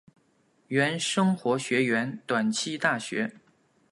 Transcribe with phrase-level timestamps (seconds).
[0.69, 3.35] 原生活学园短期大学。